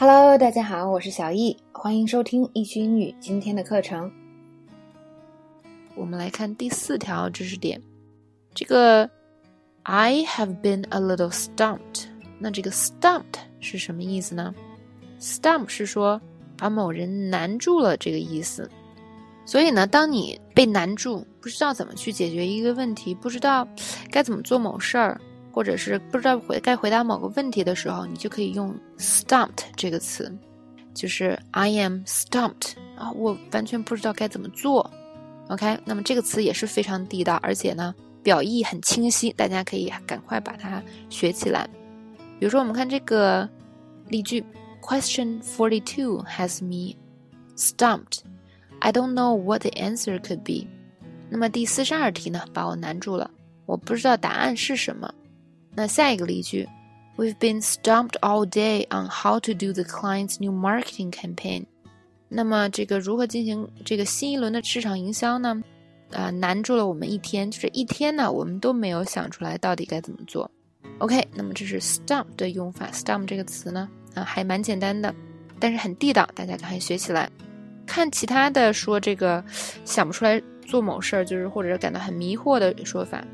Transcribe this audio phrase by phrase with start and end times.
[0.00, 4.08] Hello，大家好，我是小易，欢迎收听易趣英语今天的课程。
[5.96, 7.82] 我们来看第四条知识点，
[8.54, 9.10] 这个
[9.82, 12.04] I have been a little stumped。
[12.38, 14.54] 那这个 stumped 是什么意思呢
[15.18, 16.20] ？stump 是说
[16.56, 18.70] 把某人难住了这个意思。
[19.44, 23.66] 所以呢，当你被难住，不知道怎么去解决一个问题，不知道
[24.12, 25.20] 该怎么做某事儿。
[25.52, 30.32] 或者是不知道回该回答某个问题的时候，你就可以用 stumped 这个词，
[30.94, 34.90] 就是 I am stumped 啊，我完全不知道该怎么做。
[35.48, 41.68] OK，那么这个词也是非常地道，而且呢表意很清晰，大家可以赶快把它学起来。
[42.38, 43.48] 比如说，我们看这个
[44.08, 44.44] 例句
[44.82, 46.94] ：Question forty two has me
[47.56, 48.18] stumped.
[48.80, 50.68] I don't know what the answer could be.
[51.30, 53.30] 那么第四十二题呢，把我难住了，
[53.66, 55.12] 我不知道答案是什么。
[55.78, 56.68] 那下一个例句
[57.16, 61.66] ，We've been stumped all day on how to do the client's new marketing campaign。
[62.28, 65.62] 那么这个如何进行这个新一轮的市场营销呢？
[66.10, 70.50] 啊，难住了我们一天，就是一天呢，我们都没有想出来到底该怎么做。
[70.98, 75.14] OK，那么这是 stump 的用法，stump 这个词呢，啊，还蛮简单的，
[75.60, 77.30] 但是很地道，大家赶快学起来。
[77.86, 79.44] 看其他的说这个
[79.84, 83.24] 想不出来做某事儿，就是或者是感到很迷惑的说法。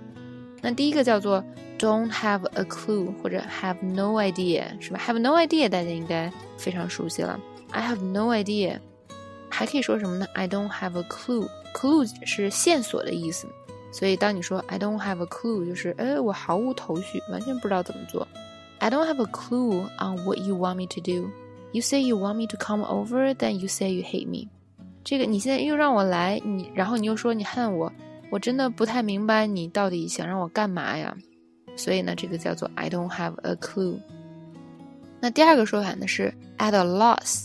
[0.64, 1.44] 那第一个叫做
[1.78, 5.00] don't have a clue 或者 have no idea 是吧？
[5.05, 7.39] have no idea 大家应该非常熟悉了。
[7.72, 8.80] I have no idea，
[9.50, 10.25] 还可以说什么呢？
[10.33, 13.47] I don't have a clue。clue 是线索的意思，
[13.92, 18.28] 所以当你说 I don't have a clue，就是哎，我毫无头绪，完全不知道怎么做。
[18.80, 21.30] I don't have a clue on what you want me to do.
[21.72, 24.50] You say you want me to come over, then you say you hate me.
[25.03, 27.92] 这个你现在又让我来，你然后你又说你恨我。
[28.34, 31.16] 我真的不太明白你到底想让我干嘛呀？
[31.77, 34.00] 所以呢，这个叫做 I don't have a clue。
[35.20, 37.44] 那第二个说法呢是 at a loss。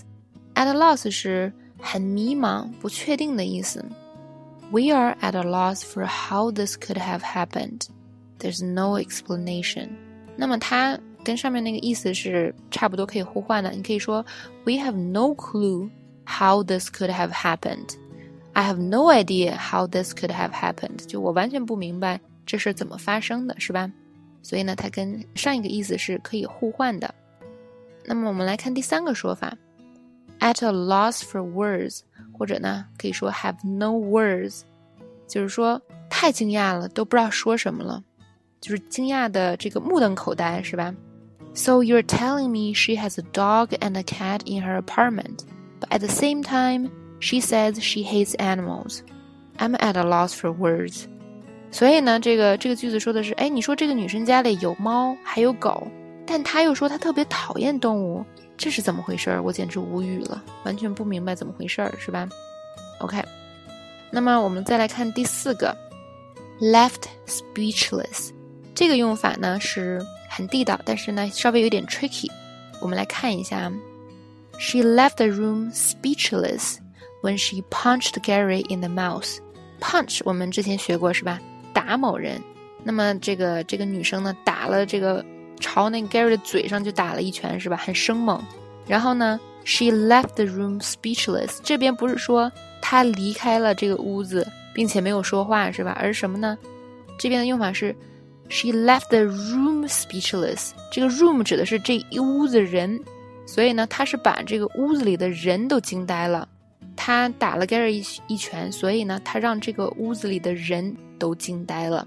[0.56, 3.86] at a loss 是很迷茫、不确定的意思。
[4.72, 7.84] We are at a loss for how this could have happened.
[8.40, 9.90] There's no explanation。
[10.38, 13.70] 那么它跟上面那个意思是差不多，可以互换的。
[13.74, 14.26] 你可以说
[14.66, 15.92] We have no clue
[16.26, 17.90] how this could have happened。
[18.53, 21.07] I have no idea how this could have happened。
[21.07, 23.91] 就我完全不明白这是怎么发生的，是吧？
[24.43, 27.15] 所以呢，它跟上一个意思是可以互换的。
[28.05, 29.57] 那么我们来看第三个说法，
[30.41, 32.01] at a loss for words，
[32.33, 34.61] 或者呢可以说 have no words，
[35.27, 38.05] 就是说太惊讶了，都不知道说什么了，
[38.61, 40.95] 就是惊讶的这个目瞪口呆，是吧？
[41.55, 45.41] So you're telling me she has a dog and a cat in her apartment,
[45.81, 49.02] but at the same time She says she hates animals.
[49.58, 51.06] I'm at a loss for words.
[51.72, 55.88] 所以呢，这个这个句子说的是，哎，你说这个女生家里有猫还有狗，
[56.26, 58.26] 但她又说她特别讨厌动物，
[58.58, 59.44] 这是怎么回事儿？
[59.44, 62.28] 我简直无语了，完全不明白怎么回事儿，是吧
[63.00, 63.24] ？OK，
[64.10, 65.76] 那么我们再来看第四个
[66.60, 68.32] ，left speechless，
[68.74, 72.32] 这个用法呢是很地道，但是呢稍微有点 tricky。
[72.82, 73.72] 我们来看一下
[74.58, 76.78] ，She left the room speechless。
[77.22, 79.38] When she punched Gary in the mouth,
[79.82, 81.40] punch 我们之前学过是吧？
[81.74, 82.42] 打某人。
[82.84, 85.26] 那么这个这个女生呢，打了这个
[85.60, 87.76] 朝那 Gary 的嘴上就打了一拳是吧？
[87.76, 88.42] 很生猛。
[88.88, 91.58] 然后呢，she left the room speechless。
[91.62, 92.50] 这边不是说
[92.82, 95.98] 她离开了这个屋子，并且没有说话是吧？
[96.00, 96.58] 而是什么呢？
[97.20, 97.94] 这边的用法是
[98.48, 100.70] she left the room speechless。
[100.90, 102.98] 这个 room 指的是这一屋子人，
[103.46, 106.48] 所以呢，她是把这个屋子里的人都惊呆了。
[107.02, 112.06] 他打了 Gary 一一拳，所以呢，他让这个屋子里的人都惊呆了。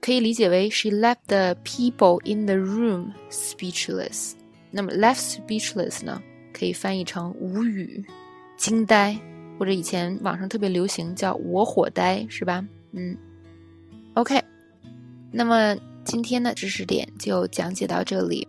[0.00, 4.34] 可以理解为 She left the people in the room speechless。
[4.70, 6.22] 那么 left speechless 呢，
[6.52, 8.04] 可以翻译成无语、
[8.56, 9.18] 惊呆，
[9.58, 12.64] 或者以前网上特别流行叫我火呆，是吧？
[12.92, 13.16] 嗯
[14.14, 14.40] ，OK。
[15.32, 18.46] 那么今天的知识点就讲解到这里。